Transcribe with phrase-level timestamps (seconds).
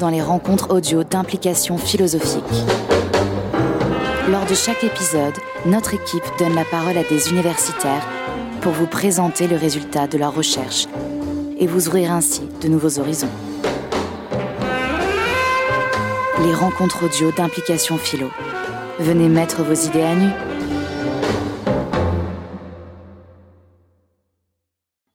[0.00, 2.42] dans les rencontres audio d'implication philosophique.
[4.30, 5.34] Lors de chaque épisode,
[5.66, 8.08] notre équipe donne la parole à des universitaires
[8.62, 10.86] pour vous présenter le résultat de leurs recherches
[11.58, 13.28] et vous ouvrir ainsi de nouveaux horizons.
[16.42, 18.30] Les rencontres audio d'implication philo.
[18.98, 20.30] Venez mettre vos idées à nu.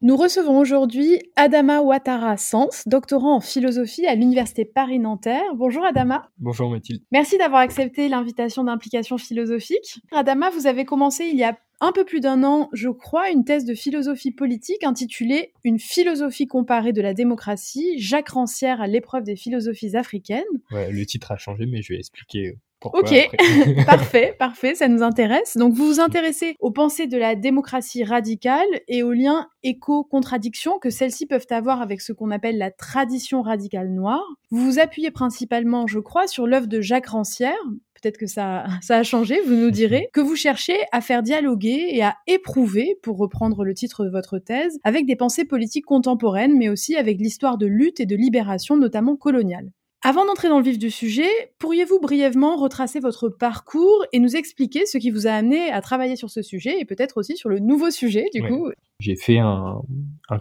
[0.06, 5.56] Nous recevons aujourd'hui Adama Ouattara Sens, doctorant en philosophie à l'Université Paris-Nanterre.
[5.56, 6.30] Bonjour Adama.
[6.38, 7.02] Bonjour Mathilde.
[7.12, 10.00] Merci d'avoir accepté l'invitation d'implication philosophique.
[10.12, 13.46] Adama, vous avez commencé il y a un peu plus d'un an, je crois, une
[13.46, 19.24] thèse de philosophie politique intitulée Une philosophie comparée de la démocratie, Jacques Rancière à l'épreuve
[19.24, 20.44] des philosophies africaines.
[20.70, 22.60] Ouais, le titre a changé, mais je vais expliquer
[22.94, 23.30] ok,
[23.86, 25.58] parfait, parfait, ça nous intéresse.
[25.58, 30.90] Donc vous vous intéressez aux pensées de la démocratie radicale et aux liens écho-contradictions que
[30.90, 34.26] celles-ci peuvent avoir avec ce qu'on appelle la tradition radicale noire.
[34.52, 37.56] Vous vous appuyez principalement, je crois, sur l'œuvre de Jacques Rancière,
[38.02, 41.88] peut-être que ça, ça a changé, vous nous direz, que vous cherchez à faire dialoguer
[41.90, 46.58] et à éprouver, pour reprendre le titre de votre thèse, avec des pensées politiques contemporaines,
[46.58, 49.72] mais aussi avec l'histoire de lutte et de libération, notamment coloniale.
[50.08, 54.86] Avant d'entrer dans le vif du sujet, pourriez-vous brièvement retracer votre parcours et nous expliquer
[54.86, 57.58] ce qui vous a amené à travailler sur ce sujet et peut-être aussi sur le
[57.58, 58.70] nouveau sujet du coup?
[59.00, 59.82] J'ai fait un,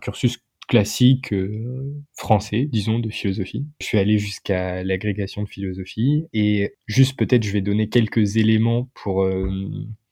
[0.02, 0.36] cursus
[0.68, 3.64] classique euh, français, disons, de philosophie.
[3.80, 8.90] Je suis allé jusqu'à l'agrégation de philosophie et juste peut-être je vais donner quelques éléments
[8.92, 9.48] pour euh,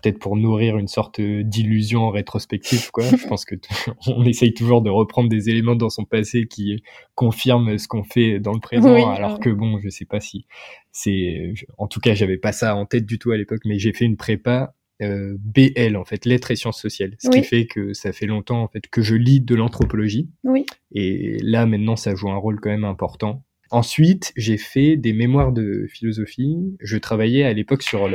[0.03, 3.55] peut-être pour nourrir une sorte d'illusion rétrospective quoi je pense que
[4.07, 6.83] on essaye toujours de reprendre des éléments dans son passé qui
[7.15, 10.47] confirment ce qu'on fait dans le présent alors que bon je sais pas si
[10.91, 13.93] c'est en tout cas j'avais pas ça en tête du tout à l'époque mais j'ai
[13.93, 17.93] fait une prépa euh, BL en fait lettres et sciences sociales ce qui fait que
[17.93, 20.67] ça fait longtemps en fait que je lis de l'anthropologie oui.
[20.93, 25.51] et là maintenant ça joue un rôle quand même important Ensuite, j'ai fait des mémoires
[25.51, 26.77] de philosophie.
[26.79, 28.07] Je travaillais à l'époque sur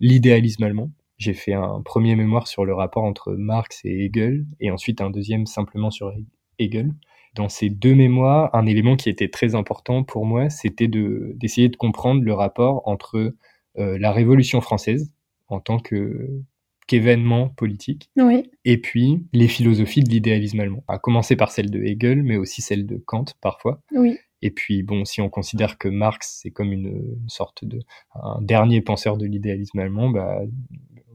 [0.00, 0.90] l'idéalisme allemand.
[1.18, 5.10] J'ai fait un premier mémoire sur le rapport entre Marx et Hegel, et ensuite un
[5.10, 6.12] deuxième simplement sur
[6.58, 6.92] Hegel.
[7.34, 11.68] Dans ces deux mémoires, un élément qui était très important pour moi, c'était de, d'essayer
[11.68, 13.34] de comprendre le rapport entre
[13.78, 15.12] euh, la Révolution française
[15.48, 16.42] en tant que
[16.86, 18.48] qu'événement politique, oui.
[18.64, 22.62] et puis les philosophies de l'idéalisme allemand, à commencer par celle de Hegel, mais aussi
[22.62, 23.80] celle de Kant parfois.
[23.90, 24.18] Oui.
[24.46, 27.80] Et puis bon, si on considère que Marx c'est comme une, sorte de
[28.14, 30.40] un dernier penseur de l'idéalisme allemand, bah,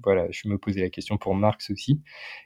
[0.04, 2.02] voilà, je me posais la question pour Marx aussi.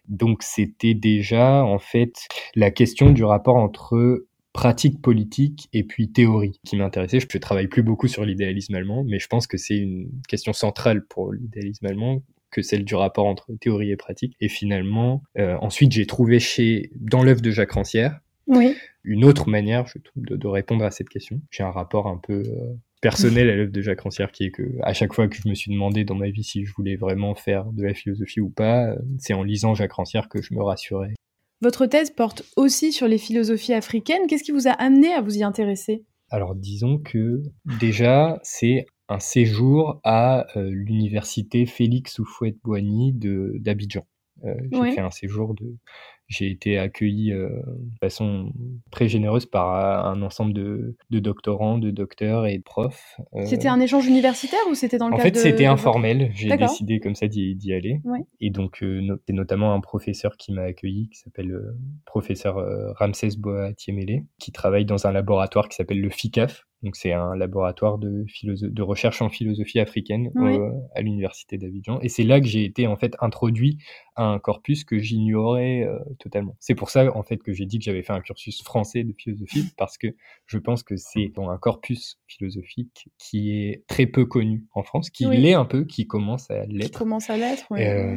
[0.08, 2.14] Donc c'était déjà en fait
[2.54, 7.20] la question du rapport entre pratique politique et puis théorie qui m'intéressait.
[7.20, 10.54] Je ne travaille plus beaucoup sur l'idéalisme allemand, mais je pense que c'est une question
[10.54, 12.22] centrale pour l'idéalisme allemand
[12.52, 14.36] que celle du rapport entre théorie et pratique.
[14.40, 18.76] Et finalement, euh, ensuite, j'ai trouvé chez dans l'œuvre de Jacques Rancière oui.
[19.04, 21.42] une autre manière je trouve, de, de, répondre à cette question.
[21.52, 24.64] J'ai un rapport un peu euh, personnel à l'œuvre de Jacques Rancière qui est que
[24.82, 27.36] à chaque fois que je me suis demandé dans ma vie si je voulais vraiment
[27.36, 31.14] faire de la philosophie ou pas, c'est en lisant Jacques Rancière que je me rassurais.
[31.62, 34.28] Votre thèse porte aussi sur les philosophies africaines.
[34.28, 36.04] Qu'est-ce qui vous a amené à vous y intéresser?
[36.30, 37.44] Alors disons que
[37.80, 43.14] déjà c'est un séjour à euh, l'université Félix Houphouët-Boigny
[43.60, 44.06] d'Abidjan.
[44.44, 44.92] Euh, j'ai ouais.
[44.92, 45.78] fait un séjour de
[46.28, 48.52] j'ai été accueilli euh, de façon
[48.92, 53.20] très généreuse par un ensemble de, de doctorants, de docteurs et de profs.
[53.36, 53.46] Euh...
[53.46, 55.40] C'était un échange universitaire ou c'était dans le en cadre fait, de...
[55.40, 56.32] c'était informel.
[56.34, 58.02] J'ai décidé comme ça d'y aller.
[58.04, 58.26] Ouais.
[58.40, 62.58] Et donc, euh, no c'est notamment un professeur qui m'a accueilli, qui s'appelle euh, professeur
[62.58, 67.36] euh, Ramsès Boatiemele, qui travaille dans un laboratoire qui s'appelle le FICAF, donc c'est un
[67.36, 70.54] laboratoire de, de, recherche en philosophie africaine oui.
[70.54, 72.00] euh, à l'université d'Abidjan.
[72.02, 73.80] Et c'est là que j'ai été en fait introduit
[74.16, 76.56] à un corpus que j'ignorais euh, totalement.
[76.60, 79.14] C'est pour ça en fait que j'ai dit que j'avais fait un cursus français de
[79.14, 80.16] philosophie parce que
[80.46, 85.26] je pense que c'est un corpus philosophique qui est très peu connu en France, qui
[85.26, 85.38] oui.
[85.38, 86.92] l'est un peu, qui commence à l'être.
[86.92, 87.84] Qui commence à l'être, oui.
[87.84, 88.16] Euh,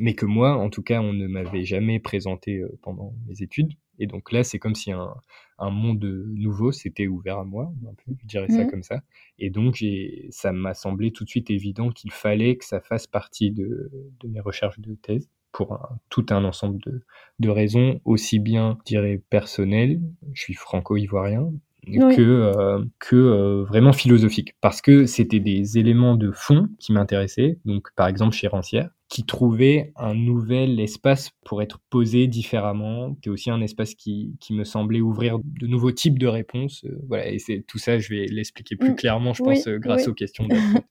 [0.00, 3.72] mais que moi, en tout cas, on ne m'avait jamais présenté pendant mes études.
[3.98, 5.14] Et donc là, c'est comme si un,
[5.58, 8.70] un monde nouveau s'était ouvert à moi, un peu, je dirais ça Mhm.
[8.70, 9.02] comme ça.
[9.38, 9.82] Et donc,
[10.30, 13.90] ça m'a semblé tout de suite évident qu'il fallait que ça fasse partie de,
[14.20, 17.02] de mes recherches de thèse pour un- tout un ensemble de,
[17.40, 20.00] de raisons, aussi bien, je dirais, personnelles,
[20.32, 21.50] je suis franco-ivoirien,
[21.92, 22.16] Oui.
[22.16, 24.54] que, euh, que euh, vraiment philosophique.
[24.60, 29.24] Parce que c'était des éléments de fond qui m'intéressaient, donc par exemple chez Rancière, qui
[29.24, 33.16] trouvait un nouvel espace pour être posé différemment.
[33.24, 36.84] C'est aussi un espace qui, qui me semblait ouvrir de nouveaux types de réponses.
[36.84, 38.96] Euh, voilà, et c'est tout ça, je vais l'expliquer plus Mm.
[38.96, 40.08] clairement, je Oui, pense, grâce oui.
[40.10, 40.46] aux questions.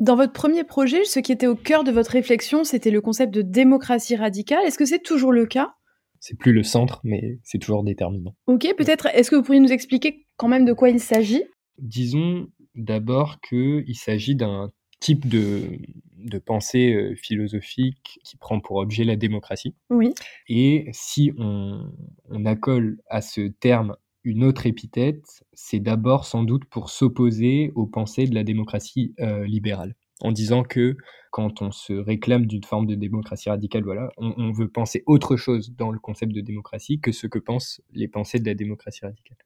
[0.00, 3.34] Dans votre premier projet, ce qui était au cœur de votre réflexion, c'était le concept
[3.34, 4.60] de démocratie radicale.
[4.64, 5.74] Est-ce que c'est toujours le cas?
[6.20, 8.34] C'est plus le centre, mais c'est toujours déterminant.
[8.46, 11.42] Ok, peut-être, est-ce que vous pourriez nous expliquer quand même de quoi il s'agit?
[11.78, 14.70] Disons d'abord qu'il s'agit d'un
[15.00, 15.78] type de,
[16.16, 19.74] de pensée euh, philosophique qui prend pour objet la démocratie.
[19.90, 20.12] Oui.
[20.48, 21.90] Et si on,
[22.28, 27.86] on accole à ce terme une autre épithète, c'est d'abord sans doute pour s'opposer aux
[27.86, 30.96] pensées de la démocratie euh, libérale en disant que
[31.30, 35.74] quand on se réclame d'une forme de démocratie radicale, voilà, on, veut penser autre chose
[35.76, 39.36] dans le concept de démocratie que ce que pensent les pensées de la démocratie radicale.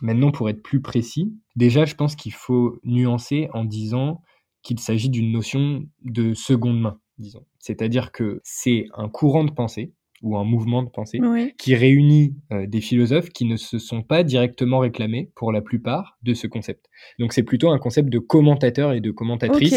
[0.00, 4.22] Maintenant, pour être plus précis, déjà, je pense qu'il faut nuancer en disant
[4.62, 7.44] qu'il s'agit d'une notion de seconde main, disons.
[7.58, 9.92] C'est-à-dire que c'est un courant de pensée
[10.24, 11.18] ou un mouvement de pensée
[11.58, 16.18] qui réunit euh, des philosophes qui ne se sont pas directement réclamés pour la plupart
[16.22, 16.86] de ce concept.
[17.18, 19.70] Donc c'est plutôt un concept de commentateur et de commentatrice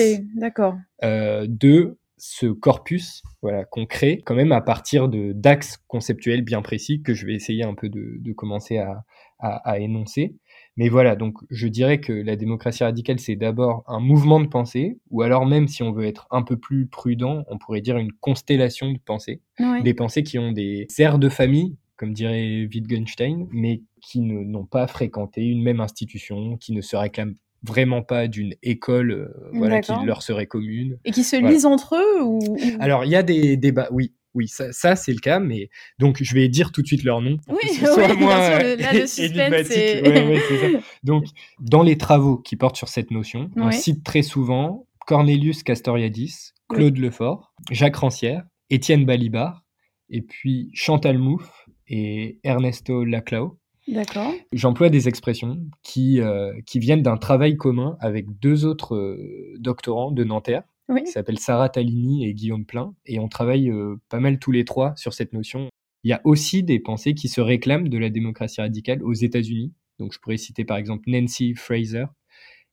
[1.04, 6.64] euh, de ce corpus voilà, qu'on crée quand même à partir de d'axes conceptuels bien
[6.64, 9.04] précis que je vais essayer un peu de, de commencer à,
[9.40, 10.36] à, à énoncer.
[10.78, 15.00] Mais voilà, donc je dirais que la démocratie radicale, c'est d'abord un mouvement de pensée,
[15.10, 18.14] ou alors même si on veut être un peu plus prudent, on pourrait dire une
[18.14, 19.42] constellation de pensées.
[19.84, 24.86] Des pensées qui ont des airs de famille, comme dirait Wittgenstein, mais qui n'ont pas
[24.86, 29.92] fréquenté une même institution, qui ne se réclament vraiment pas d'une école euh, voilà, qui
[30.06, 31.00] leur serait commune.
[31.06, 32.40] Et qui se lisent entre eux ou...
[32.80, 36.22] Alors, il y a des débats, oui, oui, ça, ça c'est le cas, mais donc
[36.22, 37.38] je vais dire tout de suite leur nom.
[37.50, 41.26] Oui, oui moins sûr, là, le suspense ouais, Donc,
[41.60, 46.98] dans les travaux qui portent sur cette notion, on cite très souvent Cornelius Castoriadis, Claude
[46.98, 49.64] Lefort, Jacques Rancière, Étienne Balibar,
[50.10, 53.58] et puis Chantal Mouffe et Ernesto Laclau.
[53.88, 54.34] D'accord.
[54.52, 60.12] J'emploie des expressions qui, euh, qui viennent d'un travail commun avec deux autres euh, doctorants
[60.12, 64.40] de Nanterre, qui s'appellent Sarah Talini et Guillaume Plein, et on travaille euh, pas mal
[64.40, 65.70] tous les trois sur cette notion.
[66.04, 69.74] Il y a aussi des pensées qui se réclament de la démocratie radicale aux États-Unis.
[70.00, 72.06] Donc je pourrais citer par exemple Nancy Fraser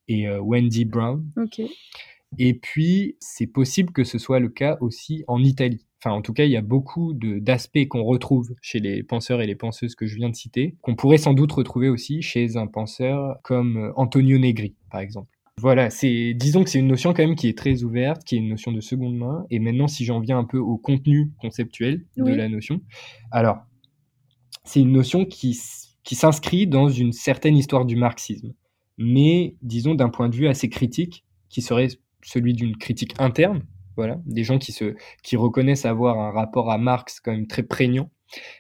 [0.09, 1.25] et Wendy Brown.
[2.39, 5.87] Et puis, c'est possible que ce soit le cas aussi en Italie.
[6.01, 9.47] Enfin, en tout cas, il y a beaucoup d'aspects qu'on retrouve chez les penseurs et
[9.47, 12.67] les penseuses que je viens de citer, qu'on pourrait sans doute retrouver aussi chez un
[12.67, 15.31] penseur comme euh, Antonio Negri, par exemple.
[15.59, 18.39] Voilà, c'est, disons que c'est une notion quand même qui est très ouverte, qui est
[18.39, 19.47] une notion de seconde main.
[19.51, 22.81] Et maintenant, si j'en viens un peu au contenu conceptuel de la notion,
[23.31, 23.59] alors,
[24.65, 25.59] c'est une notion qui,
[26.03, 28.53] qui s'inscrit dans une certaine histoire du marxisme,
[28.99, 31.89] mais disons d'un point de vue assez critique, qui serait
[32.23, 33.63] celui d'une critique interne,
[33.97, 37.63] voilà, des gens qui se, qui reconnaissent avoir un rapport à Marx quand même très
[37.63, 38.11] prégnant,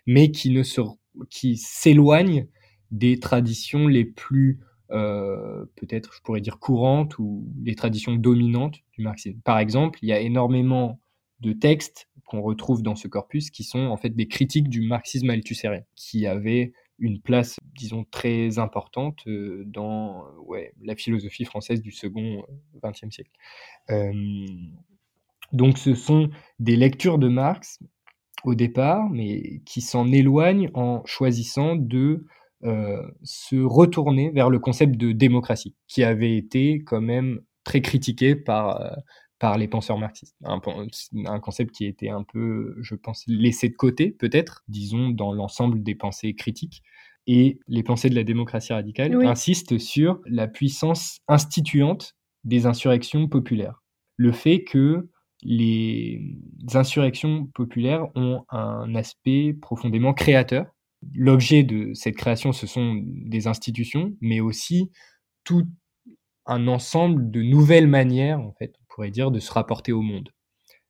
[0.06, 0.81] mais qui ne se,
[1.29, 2.46] qui s'éloignent
[2.91, 4.61] des traditions les plus,
[4.94, 9.41] euh, peut-être, je pourrais dire courantes ou les traditions dominantes du marxisme.
[9.44, 11.00] Par exemple, il y a énormément
[11.41, 15.31] de textes qu'on retrouve dans ce corpus qui sont en fait des critiques du marxisme
[15.31, 21.91] althusserien, qui avaient une place, disons, très importante euh, dans ouais, la philosophie française du
[21.91, 22.44] second
[22.82, 23.31] XXe euh, siècle.
[25.52, 26.31] Donc ce sont
[26.61, 27.81] des lectures de Marx
[28.44, 32.26] au départ, mais qui s'en éloignent en choisissant de
[32.65, 38.97] se retourner vers le concept de démocratie, qui avait été quand même très critiqué par,
[39.39, 40.37] par les penseurs marxistes.
[40.45, 40.61] Un,
[41.27, 45.33] un, concept qui a été un peu, je pense, laissé de côté, peut-être, disons, dans
[45.33, 46.83] l'ensemble des pensées critiques.
[47.27, 53.83] Et les pensées de la démocratie radicale insistent sur la puissance instituante des insurrections populaires.
[54.17, 55.09] Le fait que
[55.43, 56.39] les
[56.75, 60.67] insurrections populaires ont un aspect profondément créateur.
[61.15, 64.91] L'objet de cette création, ce sont des institutions, mais aussi
[65.44, 65.67] tout
[66.46, 70.31] un ensemble de nouvelles manières, en fait, on pourrait dire, de se rapporter au monde.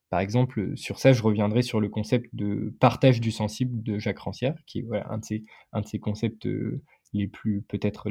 [0.09, 4.19] Par exemple, sur ça, je reviendrai sur le concept de partage du sensible de Jacques
[4.19, 6.81] Rancière, qui est un, de ces concepts euh,
[7.13, 8.09] les plus, peut-être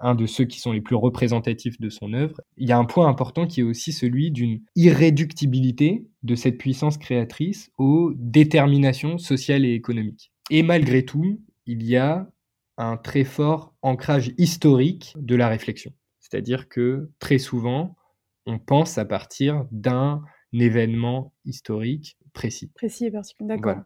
[0.00, 2.40] un de ceux qui sont les plus représentatifs de son œuvre.
[2.56, 6.98] Il y a un point important qui est aussi celui d'une irréductibilité de cette puissance
[6.98, 10.31] créatrice aux déterminations sociales et économiques.
[10.54, 12.30] Et malgré tout, il y a
[12.76, 15.94] un très fort ancrage historique de la réflexion.
[16.20, 17.96] C'est-à-dire que très souvent,
[18.44, 22.70] on pense à partir d'un événement historique précis.
[22.74, 23.78] Précis et particulier, d'accord.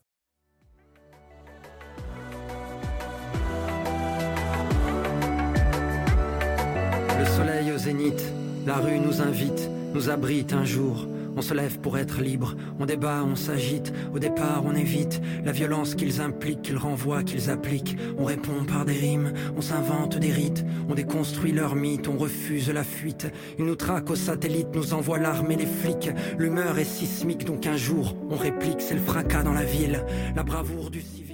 [7.17, 8.33] Le soleil au zénith,
[8.67, 11.07] la rue nous invite, nous abrite un jour.
[11.37, 13.93] On se lève pour être libre, on débat, on s'agite.
[14.15, 17.99] Au départ, on évite la violence qu'ils impliquent, qu'ils renvoient, qu'ils appliquent.
[18.19, 22.71] On répond par des rimes, on s'invente des rites, on déconstruit leurs mythes, on refuse
[22.71, 23.31] la fuite.
[23.59, 26.11] Ils nous traquent aux satellites, nous envoient l'armée, les flics.
[26.39, 30.43] L'humeur est sismique, donc un jour, on réplique, c'est le fracas dans la ville, la
[30.43, 31.26] bravoure du civil.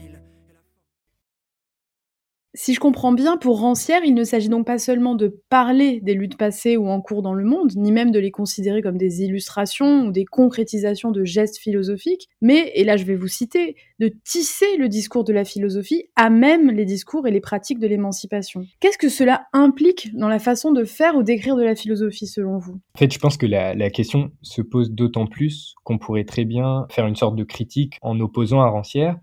[2.54, 6.12] Si je comprends bien, pour Rancière, il ne s'agit donc pas seulement de parler des
[6.12, 9.22] luttes passées ou en cours dans le monde, ni même de les considérer comme des
[9.22, 14.12] illustrations ou des concrétisations de gestes philosophiques, mais, et là je vais vous citer, de
[14.24, 18.66] tisser le discours de la philosophie à même les discours et les pratiques de l'émancipation.
[18.80, 22.58] Qu'est-ce que cela implique dans la façon de faire ou d'écrire de la philosophie selon
[22.58, 22.80] vous?
[22.94, 26.86] En fait, je pense que la, question se pose d'autant plus qu'on pourrait très bien
[26.90, 29.16] faire une sorte de critique en opposant à Rancière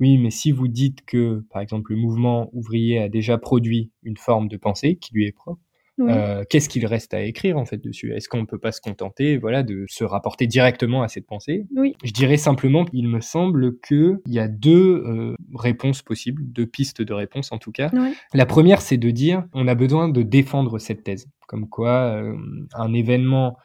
[0.00, 4.16] oui, mais si vous dites que, par exemple, le mouvement ouvrier a déjà produit une
[4.16, 5.60] forme de pensée qui lui est propre,
[6.00, 8.12] euh, qu'est-ce qu'il reste à écrire en fait dessus?
[8.12, 11.66] Est-ce qu'on ne peut pas se contenter, voilà, de se rapporter directement à cette pensée?
[11.74, 11.94] Oui.
[12.04, 17.02] Je dirais simplement qu'il me semble qu'il y a deux euh, réponses possibles, deux pistes
[17.02, 17.90] de réponse en tout cas.
[18.34, 22.36] La première, c'est de dire on a besoin de défendre cette thèse, comme quoi euh,
[22.74, 23.56] un événement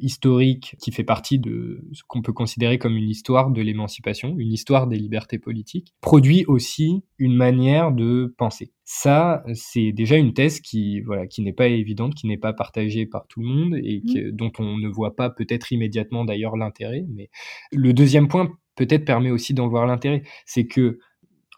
[0.00, 4.52] historique qui fait partie de ce qu'on peut considérer comme une histoire de l'émancipation, une
[4.52, 8.72] histoire des libertés politiques, produit aussi une manière de penser.
[8.84, 13.06] Ça, c'est déjà une thèse qui, voilà, qui n'est pas évidente, qui n'est pas partagée
[13.06, 14.30] par tout le monde et mmh.
[14.32, 17.04] dont on ne voit pas peut-être immédiatement d'ailleurs l'intérêt.
[17.14, 17.30] Mais
[17.72, 20.98] le deuxième point peut-être permet aussi d'en voir l'intérêt, c'est que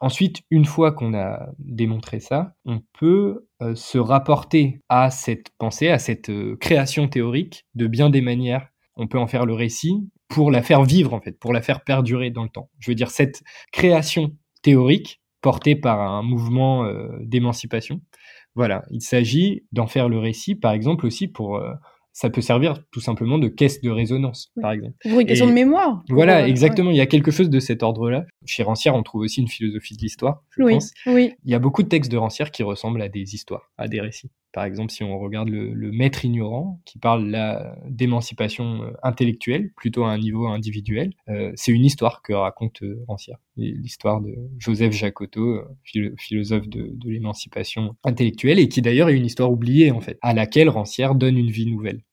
[0.01, 5.89] Ensuite, une fois qu'on a démontré ça, on peut euh, se rapporter à cette pensée,
[5.89, 8.69] à cette euh, création théorique de bien des manières.
[8.97, 11.85] On peut en faire le récit pour la faire vivre, en fait, pour la faire
[11.85, 12.71] perdurer dans le temps.
[12.81, 14.33] Je veux dire, cette création
[14.63, 18.01] théorique portée par un mouvement euh, d'émancipation,
[18.57, 21.61] voilà, il s'agit d'en faire le récit, par exemple, aussi pour
[22.15, 24.95] ça peut servir tout simplement de caisse de résonance, par exemple.
[25.03, 26.03] Pour une question de mémoire.
[26.09, 26.93] Voilà, exactement.
[26.93, 28.25] Il y a quelque chose de cet ordre-là.
[28.47, 30.75] Chez Rancière, on trouve aussi une philosophie de l'histoire, je oui.
[30.75, 30.93] pense.
[31.07, 31.33] Oui.
[31.45, 34.01] Il y a beaucoup de textes de Rancière qui ressemblent à des histoires, à des
[34.01, 34.31] récits.
[34.55, 37.37] Par exemple, si on regarde le, Maître ignorant, qui parle
[37.89, 43.03] d'émancipation euh, intellectuelle, plutôt à un niveau individuel, euh, c'est une histoire que raconte euh,
[43.09, 43.39] Rancière.
[43.57, 49.51] L'histoire de Joseph Jacotot, philosophe de, de l'émancipation intellectuelle, et qui d'ailleurs est une histoire
[49.51, 52.04] oubliée, en fait, à laquelle Rancière donne une vie nouvelle.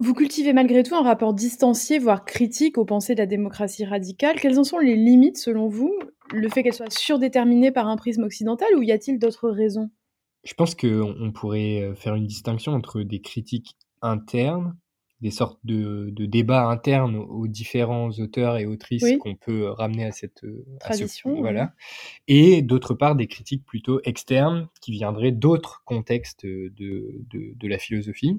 [0.00, 4.40] Vous cultivez malgré tout un rapport distancié, voire critique aux pensées de la démocratie radicale.
[4.40, 5.94] Quelles en sont les limites selon vous?
[6.32, 9.90] Le fait qu'elle soit surdéterminée par un prisme occidental ou y a-t-il d'autres raisons?
[10.42, 14.76] Je pense qu'on pourrait euh, faire une distinction entre des critiques internes
[15.24, 20.12] des sortes de, de, débats internes aux différents auteurs et autrices qu'on peut ramener à
[20.12, 21.40] cette euh, tradition.
[21.40, 21.72] voilà.
[22.28, 27.78] Et d'autre part, des critiques plutôt externes qui viendraient d'autres contextes de, de, de, la
[27.78, 28.38] philosophie.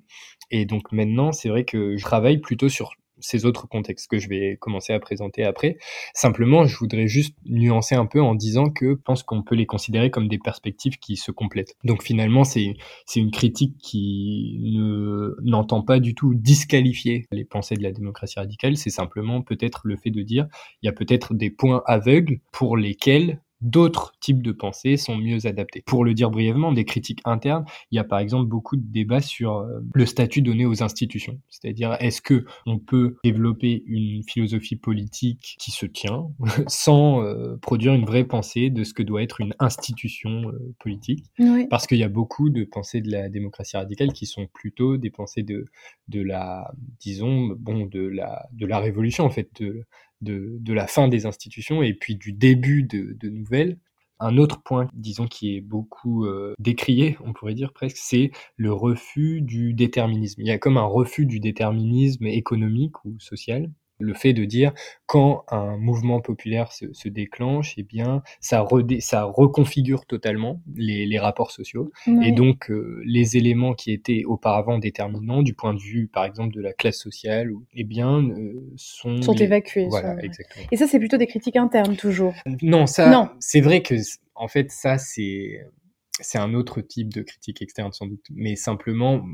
[0.51, 2.91] Et donc maintenant, c'est vrai que je travaille plutôt sur
[3.25, 5.77] ces autres contextes que je vais commencer à présenter après.
[6.13, 9.65] Simplement, je voudrais juste nuancer un peu en disant que je pense qu'on peut les
[9.65, 11.75] considérer comme des perspectives qui se complètent.
[11.83, 12.75] Donc finalement, c'est
[13.15, 18.77] une critique qui ne n'entend pas du tout disqualifier les pensées de la démocratie radicale,
[18.77, 20.47] c'est simplement peut-être le fait de dire
[20.81, 25.45] il y a peut-être des points aveugles pour lesquels d'autres types de pensées sont mieux
[25.45, 25.83] adaptés.
[25.85, 29.21] Pour le dire brièvement, des critiques internes, il y a par exemple beaucoup de débats
[29.21, 31.39] sur euh, le statut donné aux institutions.
[31.49, 36.27] C'est-à-dire, est-ce que on peut développer une philosophie politique qui se tient
[36.67, 41.25] sans euh, produire une vraie pensée de ce que doit être une institution euh, politique?
[41.69, 45.09] Parce qu'il y a beaucoup de pensées de la démocratie radicale qui sont plutôt des
[45.09, 45.65] pensées de,
[46.07, 49.85] de la, disons, bon, de la, de la révolution, en fait, de,
[50.21, 53.77] de, la fin des institutions et puis du début de, nouvelles.
[54.19, 58.71] Un autre point, disons, qui est beaucoup euh, décrié, on pourrait dire presque, c'est le
[58.71, 60.41] refus du déterminisme.
[60.41, 63.69] Il y a comme un refus du déterminisme économique ou social
[63.99, 64.73] le fait de dire
[65.05, 68.65] quand un mouvement populaire se, déclenche, eh bien, ça,
[68.99, 71.91] ça reconfigure totalement les, rapports sociaux.
[72.23, 76.53] Et donc, euh, les éléments qui étaient auparavant déterminants du point de vue, par exemple,
[76.53, 79.87] de la classe sociale, eh bien, euh, sont, sont évacués.
[79.89, 80.65] Voilà, exactement.
[80.71, 82.33] Et ça, c'est plutôt des critiques internes, toujours.
[82.61, 83.95] Non, ça, c'est vrai que,
[84.35, 85.61] en fait, ça, c'est
[86.21, 89.25] c'est un autre type de critique externe sans doute, mais simplement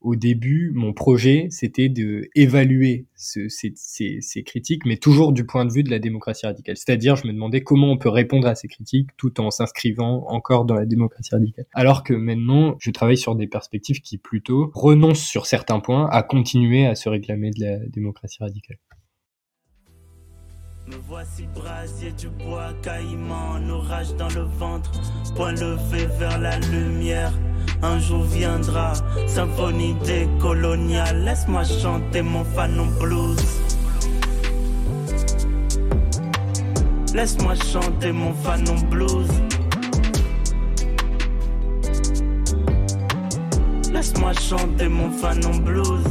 [0.00, 5.82] au début, mon projet c'était de évaluer ces, critiques, mais toujours du point de vue
[5.82, 6.76] de la démocratie radicale.
[6.76, 10.64] C'est-à-dire, je me demandais comment on peut répondre à ces critiques tout en s'inscrivant encore
[10.64, 11.66] dans la démocratie radicale.
[11.72, 16.22] Alors que maintenant, je travaille sur des perspectives qui plutôt renoncent sur certains points à
[16.22, 18.78] continuer à se réclamer de la démocratie radicale.
[20.88, 24.90] Me voici brasier du bois caïman, orage dans le ventre,
[25.36, 27.32] point levé vers la lumière.
[27.82, 28.92] Un jour viendra,
[29.28, 31.22] symphonie décoloniale.
[31.22, 33.60] Laisse-moi chanter mon fanon blues.
[37.14, 39.30] Laisse-moi chanter mon fanon blues.
[43.92, 46.04] Laisse-moi chanter mon fanon blues.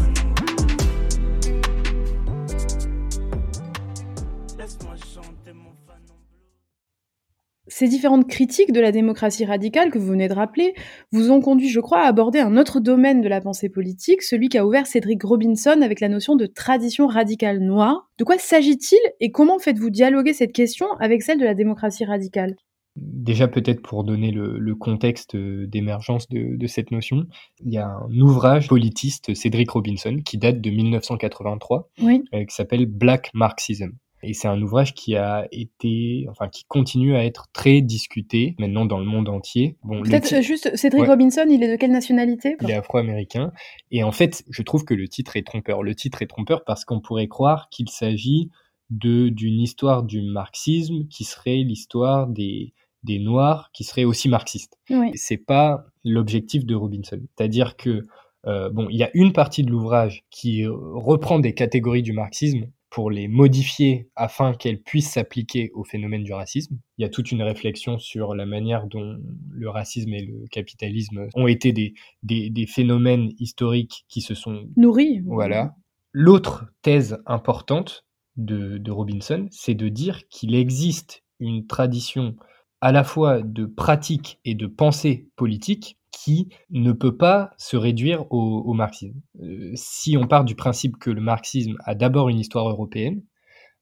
[7.81, 10.75] Ces différentes critiques de la démocratie radicale que vous venez de rappeler
[11.11, 14.49] vous ont conduit, je crois, à aborder un autre domaine de la pensée politique, celui
[14.49, 18.07] qu'a ouvert Cédric Robinson avec la notion de tradition radicale noire.
[18.19, 22.55] De quoi s'agit-il et comment faites-vous dialoguer cette question avec celle de la démocratie radicale?
[22.97, 27.25] Déjà peut-être pour donner le, contexte d'émergence de, cette notion,
[27.65, 32.85] il y a un ouvrage politiste, Cédric Robinson, qui date de 1983, euh, qui s'appelle
[32.85, 33.93] Black Marxism.
[34.23, 38.85] Et c'est un ouvrage qui a été, enfin, qui continue à être très discuté maintenant
[38.85, 39.77] dans le monde entier.
[39.83, 43.51] Bon, Peut-être juste, Cédric Robinson, il est de quelle nationalité Il est afro-américain.
[43.89, 45.83] Et en fait, je trouve que le titre est trompeur.
[45.83, 48.49] Le titre est trompeur parce qu'on pourrait croire qu'il s'agit
[48.89, 52.73] de d'une histoire du marxisme qui serait l'histoire des
[53.03, 54.77] des noirs qui seraient aussi marxistes.
[54.89, 55.11] Oui.
[55.15, 57.19] C'est pas l'objectif de Robinson.
[57.35, 58.03] C'est-à-dire que
[58.47, 62.67] euh, bon, il y a une partie de l'ouvrage qui reprend des catégories du marxisme
[62.91, 66.77] pour les modifier afin qu'elles puissent s'appliquer au phénomène du racisme.
[66.97, 69.17] Il y a toute une réflexion sur la manière dont
[69.49, 74.67] le racisme et le capitalisme ont été des, des, des phénomènes historiques qui se sont
[74.75, 75.21] nourris.
[75.25, 75.73] Voilà.
[76.11, 78.05] L'autre thèse importante
[78.35, 82.35] de, de Robinson, c'est de dire qu'il existe une tradition
[82.81, 88.25] à la fois de pratique et de pensée politique qui ne peut pas se réduire
[88.31, 89.19] au, marxisme.
[89.41, 93.23] Euh, si on part du principe que le marxisme a d'abord une histoire européenne,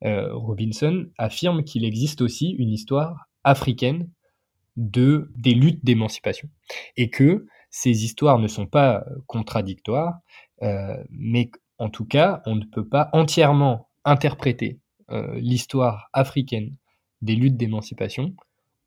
[0.06, 4.10] euh, Robinson affirme qu'il existe aussi une histoire africaine
[4.78, 6.50] de, des luttes d'émancipation
[6.96, 10.20] et que ces histoires ne sont pas contradictoires,
[10.62, 14.80] euh, mais en tout cas, on ne peut pas entièrement interpréter
[15.38, 16.76] l'histoire africaine
[17.24, 18.36] des luttes d'émancipation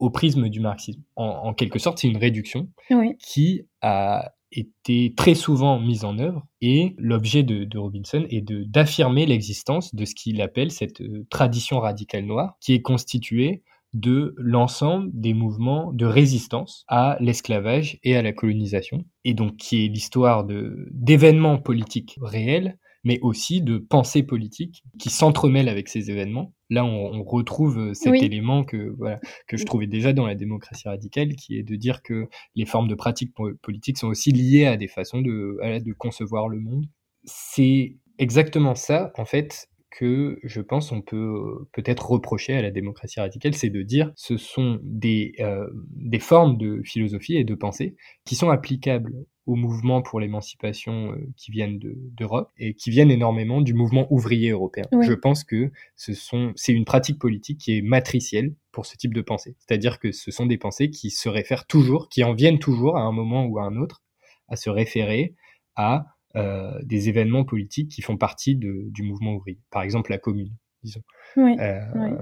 [0.02, 1.00] au prisme du marxisme.
[1.14, 2.68] En, quelque sorte, c'est une réduction
[3.20, 9.94] qui a été très souvent mise en œuvre et l'objet de, Robinson est d'affirmer l'existence
[9.94, 13.62] de ce qu'il appelle cette euh, tradition radicale noire qui est constituée
[13.94, 19.84] de l'ensemble des mouvements de résistance à l'esclavage et à la colonisation, et donc qui
[19.84, 20.44] est l'histoire
[20.90, 26.52] d'événements politiques réels mais aussi de pensée politique qui s'entremêlent avec ces événements.
[26.72, 30.88] Là, on, retrouve euh, cet élément que, voilà, que je trouvais déjà dans la démocratie
[30.88, 34.78] radicale, qui est de dire que les formes de pratique politique sont aussi liées à
[34.78, 36.86] des façons de, de concevoir le monde.
[37.24, 42.70] C'est exactement ça, en fait, que je pense on peut euh, peut-être reprocher à la
[42.70, 47.54] démocratie radicale, c'est de dire ce sont des, euh, des formes de philosophie et de
[47.54, 49.12] pensée qui sont applicables
[49.46, 54.50] aux mouvements pour l'émancipation euh, qui viennent d'Europe et qui viennent énormément du mouvement ouvrier
[54.50, 54.84] européen.
[55.00, 59.12] Je pense que ce sont, c'est une pratique politique qui est matricielle pour ce type
[59.12, 59.56] de pensée.
[59.58, 63.02] C'est-à-dire que ce sont des pensées qui se réfèrent toujours, qui en viennent toujours à
[63.02, 64.02] un moment ou à un autre,
[64.48, 65.34] à se référer
[65.74, 69.58] à euh, des événements politiques qui font partie de, du mouvement ouvrier.
[69.70, 71.02] Par exemple, la commune, disons.
[71.36, 72.16] Euh,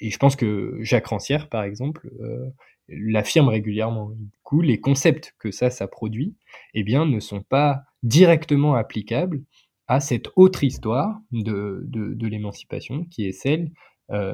[0.00, 2.48] et je pense que Jacques Rancière, par exemple, euh,
[2.88, 4.12] l'affirme régulièrement.
[4.12, 6.36] Du coup, les concepts que ça, ça produit,
[6.72, 9.42] eh bien, ne sont pas directement applicables
[9.88, 13.70] à cette autre histoire de, de, l'émancipation, qui est celle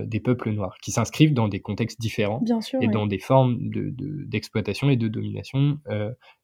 [0.05, 2.45] des peuples noirs, qui s'inscrivent dans des contextes différents
[2.81, 3.59] et dans des formes
[4.29, 5.81] d'exploitation de, et de domination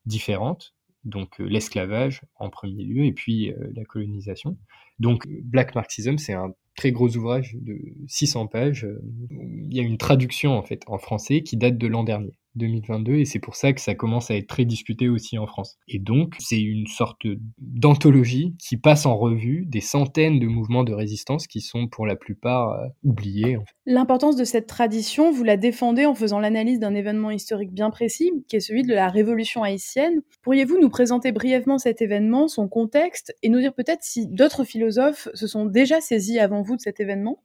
[0.04, 0.75] différentes
[1.06, 4.58] donc l'esclavage en premier lieu, et puis la colonisation.
[4.98, 8.86] Donc Black Marxism, c'est un très gros ouvrage de 600 pages.
[9.30, 12.34] Il y a une traduction en fait en français qui date de l'an dernier.
[12.56, 15.78] 2022 et c'est pour ça que ça commence à être très discuté aussi en France.
[15.88, 17.26] Et donc c'est une sorte
[17.58, 22.16] d'anthologie qui passe en revue des centaines de mouvements de résistance qui sont pour la
[22.16, 23.58] plupart euh, oubliés.
[23.86, 28.32] L'importance de cette tradition, vous la défendez en faisant l'analyse d'un événement historique bien précis,
[28.48, 30.22] qui est celui de la Révolution haïtienne.
[30.42, 35.28] Pourriez-vous nous présenter brièvement cet événement, son contexte, et nous dire peut-être si d'autres philosophes
[35.34, 37.42] se sont déjà saisis avant vous de cet événement?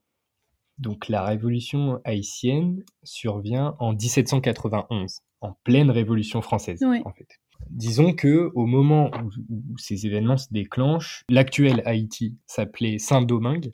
[0.82, 7.28] Donc la révolution haïtienne survient en 1791, en pleine révolution française en fait.
[7.70, 13.72] Disons que au moment où, ces événements se déclenchent, l'actuel Haïti s'appelait Saint-Domingue.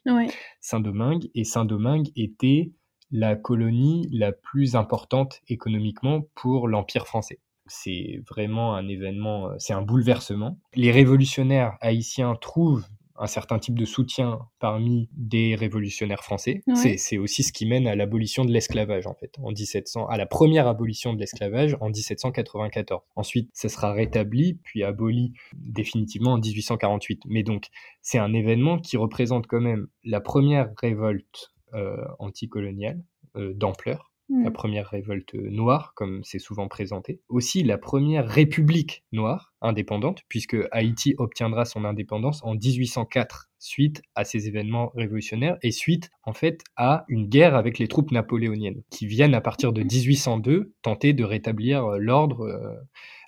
[0.60, 2.72] Saint-Domingue et Saint-Domingue était
[3.12, 7.40] la colonie la plus importante économiquement pour l'Empire français.
[7.68, 10.60] C'est vraiment un événement, c'est un bouleversement.
[10.76, 12.86] Les révolutionnaires haïtiens trouvent
[13.18, 16.62] un certain type de soutien parmi des révolutionnaires français.
[16.98, 20.26] C'est aussi ce qui mène à l'abolition de l'esclavage, en fait, en 1700, à la
[20.26, 23.02] première abolition de l'esclavage en 1794.
[23.16, 27.24] Ensuite, ça sera rétabli, puis aboli définitivement en 1848.
[27.28, 27.66] Mais donc,
[28.02, 33.04] c'est un événement qui représente quand même la première révolte euh, anticoloniale
[33.36, 34.44] euh, d'ampleur Hmm.
[34.44, 37.22] la première révolte noire, comme c'est souvent présenté.
[37.30, 44.24] Aussi la première république noire indépendante, puisque Haïti obtiendra son indépendance en 1804 suite à
[44.24, 49.08] ces événements révolutionnaires et suite en fait à une guerre avec les troupes napoléoniennes qui
[49.08, 52.76] viennent à partir de 1802 tenter de rétablir euh, l'ordre euh,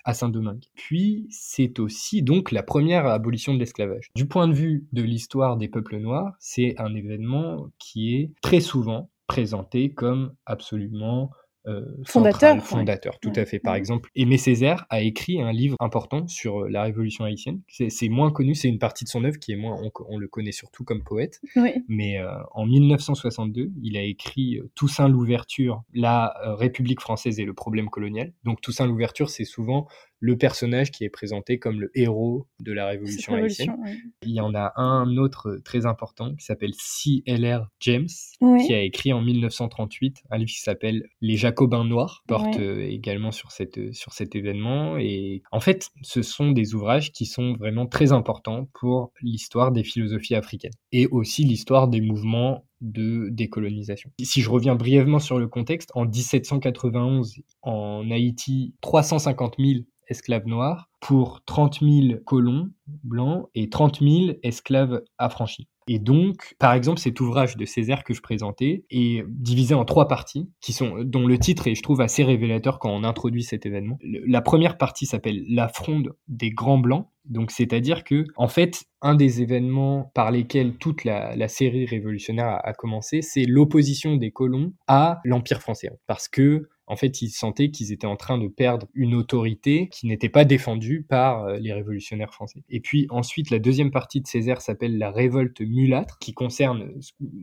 [0.04, 0.64] à Saint-Domingue.
[0.74, 4.10] Puis c'est aussi donc la première abolition de l'esclavage.
[4.14, 8.60] Du point de vue de l'histoire des peuples noirs, c'est un événement qui est très
[8.60, 11.30] souvent présenté comme absolument
[11.66, 13.60] euh, fondateur, fondateur, tout à fait.
[13.60, 17.60] Par exemple, Aimé Césaire a écrit un livre important sur euh, la Révolution haïtienne.
[17.68, 20.52] C'est moins connu, c'est une partie de son œuvre qui est moins, on, le connaît
[20.52, 21.40] surtout comme poète.
[21.86, 27.88] Mais euh, en 1962, il a écrit Toussaint l'ouverture, la République française et le problème
[27.88, 28.32] colonial.
[28.44, 29.86] Donc Toussaint l'ouverture, c'est souvent
[30.20, 33.74] le personnage qui est présenté comme le héros de la révolution, haïtienne.
[34.22, 37.68] Il y en a un autre très important qui s'appelle C.L.R.
[37.80, 42.82] James, qui a écrit en 1938 un livre qui s'appelle Les Jacobins Noirs, porte euh,
[42.82, 44.98] également sur, cette, sur cet événement.
[44.98, 49.84] Et en fait, ce sont des ouvrages qui sont vraiment très importants pour l'histoire des
[49.84, 54.10] philosophies africaines et aussi l'histoire des mouvements de décolonisation.
[54.22, 59.80] Si je reviens brièvement sur le contexte, en 1791, en Haïti, 350 000
[60.10, 62.68] esclaves noirs pour 30 000 colons
[63.04, 65.68] blancs et 30 000 esclaves affranchis.
[65.92, 70.06] Et donc, par exemple, cet ouvrage de Césaire que je présentais est divisé en trois
[70.06, 73.66] parties, qui sont, dont le titre est, je trouve, assez révélateur quand on introduit cet
[73.66, 73.98] événement.
[74.02, 77.08] La première partie s'appelle La fronde des grands blancs.
[77.24, 82.68] Donc, c'est-à-dire que, en fait, un des événements par lesquels toute la, série révolutionnaire a,
[82.68, 85.90] a commencé, c'est l'opposition des colons à l'Empire français.
[86.06, 90.08] Parce que en fait, ils sentaient qu'ils étaient en train de perdre une autorité qui
[90.08, 92.64] n'était pas défendue par euh, les révolutionnaires français.
[92.68, 96.90] Et puis ensuite, la deuxième partie de Césaire s'appelle la révolte mulâtre, qui concerne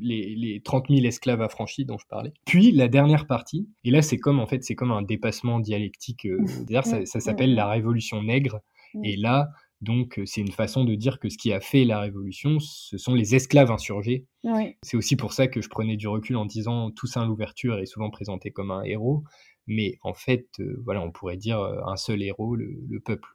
[0.02, 2.34] les, les 30 000 esclaves affranchis dont je parlais.
[2.44, 6.26] Puis la dernière partie, et là c'est comme en fait c'est comme un dépassement dialectique.
[6.26, 6.46] Euh,
[6.84, 8.60] ça, ça s'appelle la révolution nègre.
[9.04, 9.50] Et là,
[9.82, 12.98] donc, euh, c'est une façon de dire que ce qui a fait la révolution, ce
[12.98, 14.26] sont les esclaves insurgés.
[14.82, 18.10] C'est aussi pour ça que je prenais du recul en disant Toussaint l'ouverture est souvent
[18.10, 19.24] présenté comme un héros,
[19.68, 23.28] mais en fait, euh, voilà, on pourrait dire euh, un seul héros, le, peuple.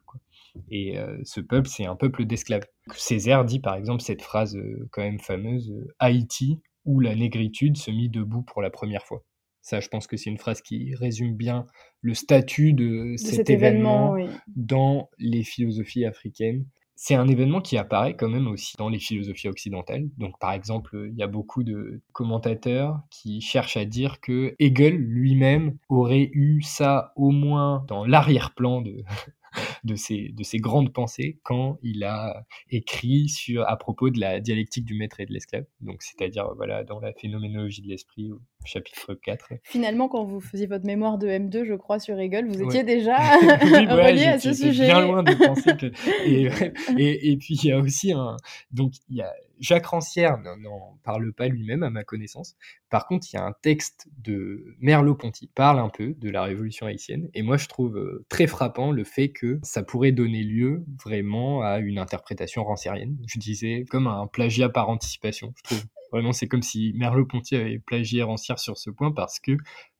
[0.69, 2.65] Et ce peuple, c'est un peuple d'esclaves.
[2.93, 4.55] Césaire dit par exemple cette phrase
[4.91, 9.23] quand même fameuse Haïti, où la négritude se mit debout pour la première fois.
[9.63, 11.65] Ça, je pense que c'est une phrase qui résume bien
[12.01, 14.15] le statut de, cet, événement,
[14.55, 16.65] dans les philosophies africaines.
[16.95, 20.09] C'est un événement qui apparaît quand même aussi dans les philosophies occidentales.
[20.17, 24.97] Donc, par exemple, il y a beaucoup de commentateurs qui cherchent à dire que Hegel
[24.97, 29.03] lui-même aurait eu ça au moins dans l'arrière-plan de,
[29.83, 34.39] de ses, de ses grandes pensées quand il a écrit sur, à propos de la
[34.39, 35.65] dialectique du maître et de l'esclave.
[35.81, 38.29] Donc, c'est-à-dire, voilà, dans la phénoménologie de l'esprit,
[38.65, 39.53] chapitre 4.
[39.63, 43.17] Finalement, quand vous faisiez votre mémoire de M2, je crois, sur Hegel, vous étiez déjà
[43.37, 44.85] relié à ce sujet.
[44.85, 45.91] bien loin de penser que.
[46.25, 46.49] Et,
[46.97, 48.37] et, et puis, il y a aussi un.
[48.71, 49.31] Donc, il y a
[49.63, 52.55] Jacques Rancière n'en parle pas lui-même à ma connaissance.
[52.89, 56.85] Par contre, il y a un texte de Merleau-Ponty parle un peu de la Révolution
[56.85, 57.29] haïtienne.
[57.33, 61.61] Et moi, je trouve euh, très frappant le fait que ça pourrait donner lieu vraiment
[61.61, 63.17] à une interprétation ranciérienne.
[63.25, 65.83] Je disais comme un plagiat par anticipation, je trouve.
[66.13, 69.53] Vraiment, c'est comme si Merleau-Ponty avait plagié Rancière sur ce point parce que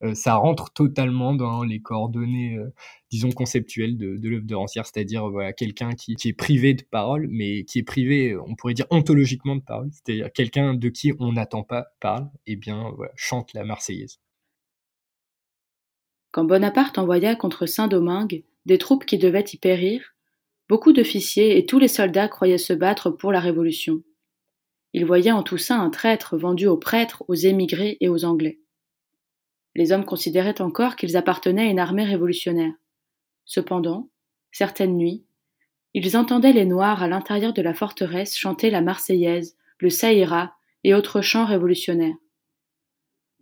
[0.03, 2.71] euh, ça rentre totalement dans les coordonnées, euh,
[3.09, 7.63] disons, conceptuelles de, l'œuvre de Rancière, c'est-à-dire voilà, quelqu'un qui, est privé de parole, mais
[7.63, 11.63] qui est privé, on pourrait dire ontologiquement de parole, c'est-à-dire quelqu'un de qui on n'attend
[11.63, 14.19] pas parle, et eh bien chante la Marseillaise.
[16.29, 20.13] Quand Bonaparte envoya contre Saint-Domingue des troupes qui devaient y périr,
[20.69, 24.03] beaucoup d'officiers et tous les soldats croyaient se battre pour la Révolution.
[24.93, 28.59] Il voyait en Toussaint un traître vendu aux prêtres, aux émigrés et aux Anglais.
[29.75, 32.73] Les hommes considéraient encore qu'ils appartenaient à une armée révolutionnaire.
[33.45, 34.09] Cependant,
[34.51, 35.25] certaines nuits,
[35.95, 40.93] ils entendaient les Noirs à l'intérieur de la forteresse chanter la Marseillaise, le Saïra et
[40.93, 42.15] autres chants révolutionnaires.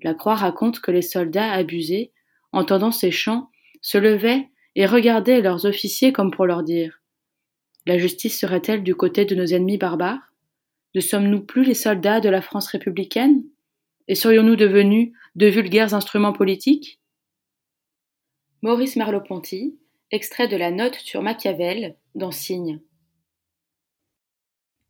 [0.03, 2.11] La Croix raconte que les soldats abusés,
[2.51, 3.49] entendant ces chants,
[3.81, 7.01] se levaient et regardaient leurs officiers comme pour leur dire
[7.85, 10.30] La justice serait-elle du côté de nos ennemis barbares?
[10.95, 13.43] Ne sommes-nous plus les soldats de la France républicaine?
[14.07, 16.99] Et serions-nous devenus de vulgaires instruments politiques?
[18.61, 19.79] Maurice Merleau-Ponty,
[20.11, 22.81] extrait de la note sur Machiavel dans Signe.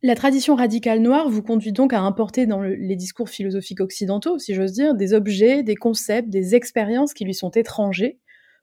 [0.02, 4.52] La tradition radicale noire vous conduit donc à importer dans les discours philosophiques occidentaux, si
[4.52, 8.18] j'ose dire, des objets, des concepts, des expériences qui lui sont étrangers,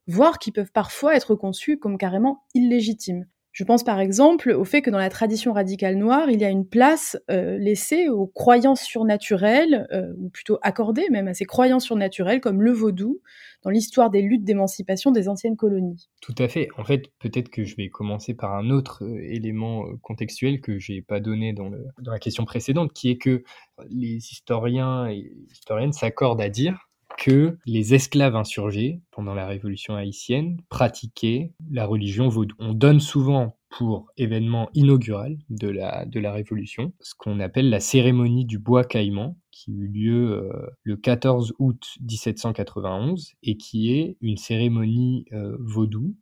[0.06, 3.25] voire qui peuvent parfois être conçus comme carrément illégitimes.
[3.60, 6.50] Je pense par exemple au fait que dans la tradition radicale noire, il y a
[6.50, 11.84] une place euh, laissée aux croyances surnaturelles, euh, ou plutôt accordée même à ces croyances
[11.84, 13.19] surnaturelles comme le vaudou,
[13.63, 16.08] dans l'histoire des luttes d'émancipation des anciennes colonies.
[16.22, 16.69] Tout à fait.
[16.78, 21.02] En fait, peut-être que je vais commencer par un autre euh, élément contextuel que j'ai
[21.02, 21.69] pas donné dans,
[22.02, 23.43] dans la question précédente, qui est que
[23.89, 30.62] les historiens et historiennes s'accordent à dire que les esclaves insurgés, pendant la Révolution haïtienne,
[30.69, 32.56] pratiquaient la religion vaudou.
[32.60, 37.80] On donne souvent pour événement inaugural de la, de la Révolution, ce qu'on appelle la
[37.80, 44.17] cérémonie du bois caïman, qui eut lieu euh, le 14 août 1791 et qui est
[44.22, 46.15] une cérémonie euh, vaudou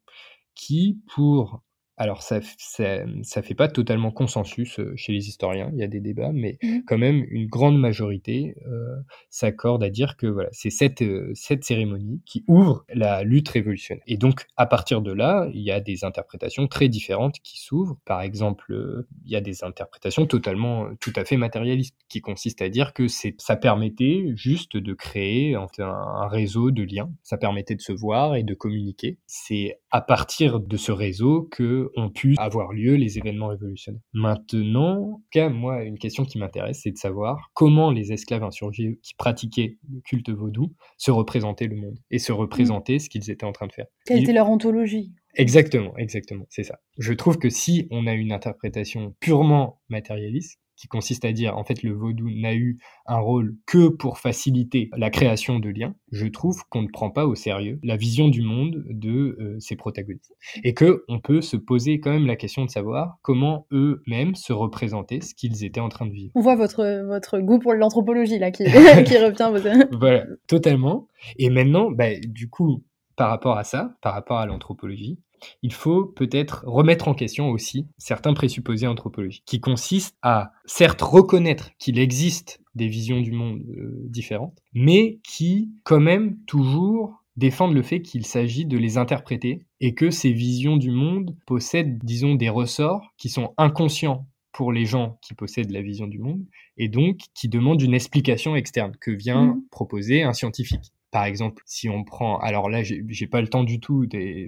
[0.56, 1.62] qui, pour
[1.98, 6.00] alors ça, ça, fait pas totalement consensus euh, chez les historiens, il y a des
[6.00, 6.80] débats, mais mmh.
[6.86, 8.96] quand même une grande majorité euh,
[9.32, 14.04] s'accorde à dire que voilà, c'est cette, euh, cette cérémonie qui ouvre la lutte révolutionnaire.
[14.06, 17.98] Et donc à partir de là, il y a des interprétations très différentes qui s'ouvrent.
[18.06, 22.70] Par exemple, il y a des interprétations totalement tout à fait matérialistes qui consistent à
[22.70, 27.82] dire que c'est ça permettait juste de créer un réseau de liens, ça permettait de
[27.82, 29.18] se voir et de communiquer.
[29.26, 34.02] C'est à partir de ce réseau que ont pu avoir lieu les événements révolutionnaires.
[34.14, 39.14] Maintenant, cas, moi, une question qui m'intéresse, c'est de savoir comment les esclaves insurgés qui
[39.16, 43.52] pratiquaient le culte vaudou se représentaient le monde et se représentaient ce qu'ils étaient en
[43.52, 43.88] train de faire.
[44.06, 45.14] Quelle était leur ontologie?
[45.36, 46.80] Exactement, exactement, c'est ça.
[46.98, 51.64] Je trouve que si on a une interprétation purement matérialiste, qui consiste à dire en
[51.64, 56.28] fait le vaudou n'a eu un rôle que pour faciliter la création de liens, je
[56.28, 60.36] trouve qu'on ne prend pas au sérieux la vision du monde de euh, ces protagonistes
[60.64, 64.54] et que on peut se poser quand même la question de savoir comment eux-mêmes se
[64.54, 66.32] représentaient ce qu'ils étaient en train de vivre.
[66.36, 68.64] On voit votre votre goût pour l'anthropologie là qui
[69.06, 69.48] qui revient
[69.92, 71.08] voilà, totalement.
[71.38, 72.84] Et maintenant, bah, du coup,
[73.18, 75.20] par rapport à ça, par rapport à l'anthropologie,
[75.62, 81.72] il faut peut-être remettre en question aussi certains présupposés anthropologiques, qui consistent à certes reconnaître
[81.80, 87.84] qu'il existe des visions du monde euh, différentes, mais qui quand même toujours défendent le
[87.84, 92.50] fait qu'il s'agit de les interpréter et que ces visions du monde possèdent, disons, des
[92.50, 96.44] ressorts qui sont inconscients pour les gens qui possèdent la vision du monde
[96.78, 99.62] et donc qui demandent une explication externe que vient mmh.
[99.70, 100.92] proposer un scientifique.
[101.12, 104.06] Par exemple, si on prend, alors là, j'ai pas le temps du tout,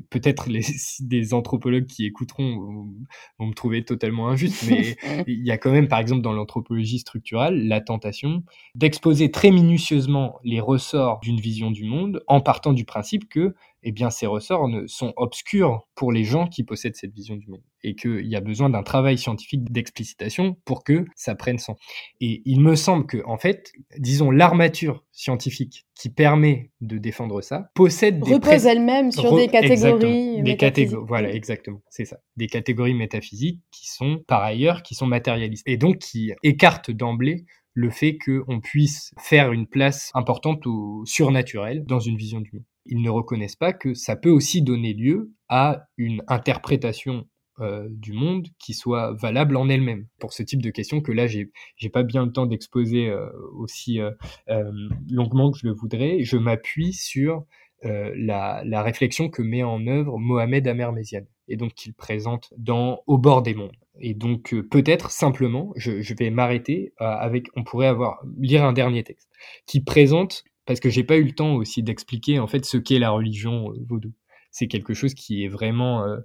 [0.10, 0.62] peut-être les
[1.00, 2.94] des anthropologues qui écouteront
[3.38, 7.00] vont, me trouver totalement injuste, mais il y a quand même, par exemple, dans l'anthropologie
[7.00, 8.44] structurale, la tentation
[8.76, 13.92] d'exposer très minutieusement les ressorts d'une vision du monde en partant du principe que eh
[13.92, 17.64] bien, ces ressorts ne, sont obscurs pour les gens qui possèdent cette vision du monde
[17.84, 21.78] et qu'il y a besoin d'un travail scientifique d'explicitation pour que ça prenne sens.
[22.20, 27.72] Et il me semble que, en fait, disons, l'armature scientifique qui permet de défendre ça
[27.76, 31.82] possède des repose elle-même sur des catégories des catégories voilà exactement.
[31.90, 32.20] C'est ça.
[32.38, 37.46] Des catégories métaphysiques qui sont par ailleurs qui sont matérialistes et donc qui écartent d'emblée
[37.74, 42.66] le fait qu'on puisse faire une place importante au surnaturel dans une vision du monde
[42.86, 47.26] ils ne reconnaissent pas que ça peut aussi donner lieu à une interprétation
[47.62, 50.08] euh, du monde qui soit valable en elle-même.
[50.20, 53.28] Pour ce type de questions que là j'ai j'ai pas bien le temps d'exposer euh,
[53.54, 54.12] aussi euh,
[55.10, 57.44] longuement que je le voudrais je m'appuie sur
[57.82, 63.42] la, réflexion que met en œuvre Mohamed Amer-Méziane et donc qu'il présente dans Au bord
[63.42, 63.76] des mondes.
[64.00, 69.04] Et donc peut-être simplement je, je vais m'arrêter avec on pourrait avoir lire un dernier
[69.04, 69.30] texte
[69.66, 73.00] qui présente parce que j'ai pas eu le temps aussi d'expliquer en fait ce qu'est
[73.00, 74.14] la religion euh, vaudou.
[74.52, 76.20] C'est quelque chose qui est vraiment euh,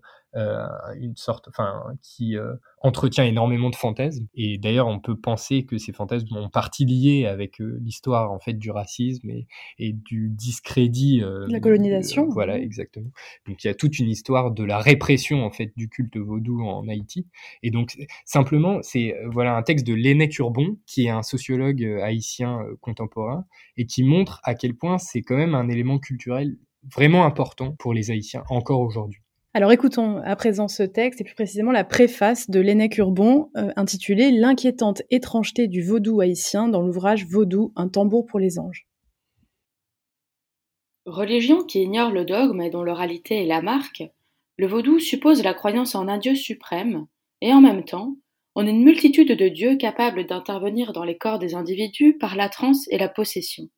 [0.98, 4.26] une sorte, enfin, qui euh, entretient énormément de fantasmes.
[4.34, 8.38] Et d'ailleurs, on peut penser que ces fantasmes ont partie liés avec euh, l'histoire en
[8.38, 9.46] fait du racisme et,
[9.78, 11.22] et du discrédit.
[11.48, 12.28] la colonisation.
[12.28, 13.10] voilà, exactement.
[13.46, 16.62] Donc il y a toute une histoire de la répression en fait du culte vaudou
[16.62, 17.26] en Haïti.
[17.62, 22.60] Et donc simplement, c'est voilà un texte de Lénec Urbon, qui est un sociologue haïtien
[22.80, 23.44] contemporain
[23.76, 26.56] et qui montre à quel point c'est quand même un élément culturel
[26.92, 29.23] vraiment important pour les Haïtiens encore aujourd'hui.
[29.56, 33.70] Alors écoutons à présent ce texte et plus précisément la préface de Lénec Urbon euh,
[33.76, 38.88] intitulée L'inquiétante étrangeté du vaudou haïtien dans l'ouvrage Vaudou, un tambour pour les anges.
[41.06, 44.02] Religion qui ignore le dogme et dont l'oralité est la marque,
[44.56, 47.06] le vaudou suppose la croyance en un Dieu suprême
[47.40, 48.16] et en même temps
[48.56, 52.88] en une multitude de dieux capables d'intervenir dans les corps des individus par la transe
[52.90, 53.68] et la possession.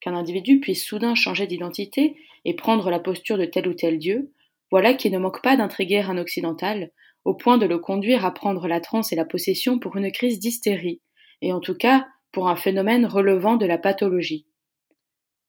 [0.00, 4.32] Qu'un individu puisse soudain changer d'identité et prendre la posture de tel ou tel dieu,
[4.72, 6.90] voilà qui ne manque pas d'intriguer un occidental,
[7.26, 10.40] au point de le conduire à prendre la transe et la possession pour une crise
[10.40, 11.02] d'hystérie,
[11.42, 14.46] et en tout cas pour un phénomène relevant de la pathologie.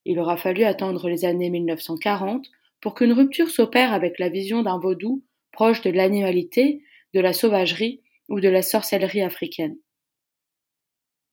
[0.04, 2.46] Il aura fallu attendre les années 1940
[2.82, 6.84] pour qu'une rupture s'opère avec la vision d'un vaudou proche de l'animalité,
[7.14, 9.78] de la sauvagerie ou de la sorcellerie africaine.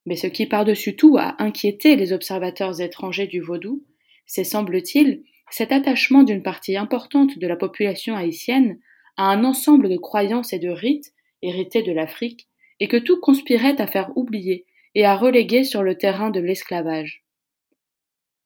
[0.07, 3.85] Mais ce qui par-dessus tout a inquiété les observateurs étrangers du vaudou,
[4.27, 8.79] c'est, semble-t-il, cet attachement d'une partie importante de la population haïtienne
[9.17, 12.49] à un ensemble de croyances et de rites hérités de l'Afrique,
[12.81, 17.25] et que tout conspirait à faire oublier et à reléguer sur le terrain de l'esclavage.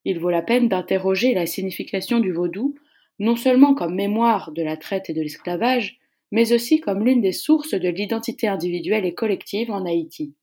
[0.04, 2.74] Il vaut la peine d'interroger la signification du vaudou,
[3.18, 5.98] non seulement comme mémoire de la traite et de l'esclavage,
[6.30, 10.34] mais aussi comme l'une des sources de l'identité individuelle et collective en Haïti.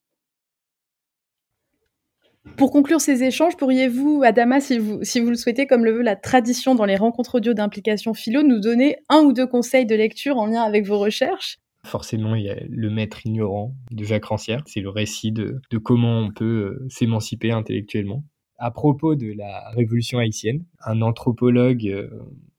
[2.58, 6.01] Pour conclure ces échanges, pourriez-vous, Adama, si vous, si vous le souhaitez, comme le veut
[6.01, 9.95] la tradition dans les rencontres audio d'implication philo, nous donner un ou deux conseils de
[9.95, 11.58] lecture en lien avec vos recherches?
[11.86, 14.63] Forcément, il y a Le Maître ignorant de Jacques Rancière.
[14.65, 18.23] C'est le récit de, de comment on peut euh, s'émanciper intellectuellement.
[18.58, 22.10] À propos de la révolution haïtienne, un anthropologue euh,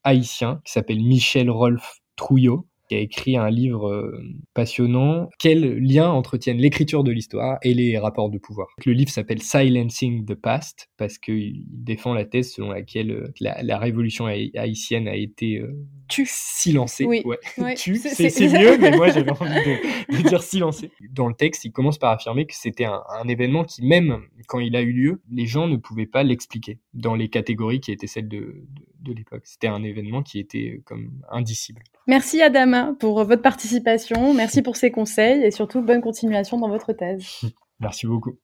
[0.02, 4.22] haïtien qui s'appelle Michel Rolf Trouillot qui a écrit un livre euh,
[4.54, 5.28] passionnant.
[5.38, 8.68] Quel lien entretiennent l'écriture de l'histoire et les rapports de pouvoir?
[8.84, 13.78] Le livre s'appelle Silencing the Past parce qu'il défend la thèse selon laquelle euh, la,
[13.78, 15.72] révolution haïtienne a été euh,
[16.08, 17.04] silencée.
[17.04, 17.22] Oui.
[17.24, 17.38] Ouais.
[17.76, 20.90] C'est mieux, mais moi j'avais envie de, dire silencée.
[21.10, 24.76] Dans le texte, il commence par affirmer que c'était un, événement qui, même quand il
[24.76, 28.28] a eu lieu, les gens ne pouvaient pas l'expliquer dans les catégories qui étaient celles
[28.28, 28.64] de,
[29.00, 29.42] de l'époque.
[29.44, 31.82] C'était un événement qui était comme indicible.
[32.06, 36.92] Merci Adama pour votre participation, merci pour ces conseils et surtout bonne continuation dans votre
[36.92, 37.26] thèse.
[37.80, 38.36] Merci beaucoup.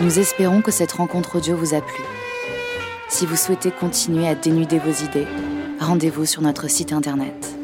[0.00, 2.02] Nous espérons que cette rencontre audio vous a plu.
[3.08, 5.26] Si vous souhaitez continuer à dénuder vos idées,
[5.78, 7.55] rendez-vous sur notre site internet